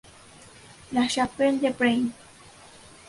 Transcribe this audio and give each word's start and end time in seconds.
La 0.93 1.07
Chapelle-de-Brain 1.07 2.09